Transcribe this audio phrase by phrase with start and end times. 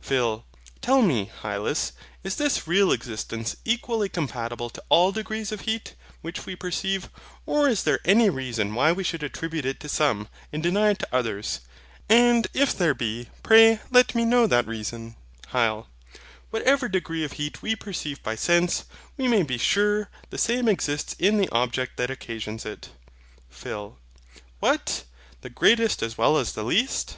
[0.00, 0.44] PHIL.
[0.80, 1.90] Tell me, Hylas,
[2.22, 7.08] is this real existence equally compatible to all degrees of heat, which we perceive;
[7.46, 11.00] or is there any reason why we should attribute it to some, and deny it
[11.00, 11.62] to others?
[12.08, 15.16] And if there be, pray let me know that reason.
[15.52, 15.86] HYL.
[16.50, 18.84] Whatever degree of heat we perceive by sense,
[19.16, 22.90] we may be sure the same exists in the object that occasions it.
[23.50, 23.98] PHIL.
[24.60, 25.02] What!
[25.40, 27.16] the greatest as well as the least?